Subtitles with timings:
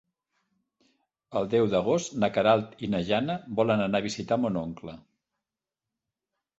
[1.41, 5.01] El deu d'agost na Queralt i na Jana volen anar a visitar mon oncle.